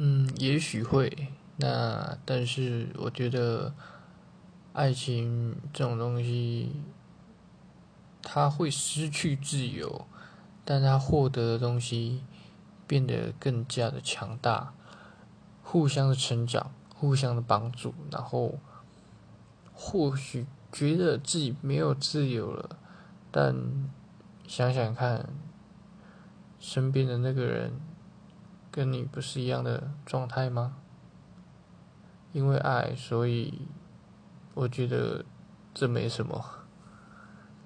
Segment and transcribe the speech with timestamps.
[0.00, 1.26] 嗯，也许会。
[1.56, 3.74] 那但是我觉得，
[4.72, 6.70] 爱情这种东西，
[8.22, 10.06] 他会失去自由，
[10.64, 12.22] 但他获得的东西
[12.86, 14.72] 变得更加的强大，
[15.64, 18.60] 互相的成长，互相的帮助，然后
[19.74, 22.78] 或许觉得自己没有自由了，
[23.32, 23.52] 但
[24.46, 25.28] 想想看，
[26.60, 27.72] 身边的那个人
[28.78, 30.76] 跟你不是一样的状态吗？
[32.30, 33.62] 因为爱，所以
[34.54, 35.24] 我觉得
[35.74, 36.44] 这没什么。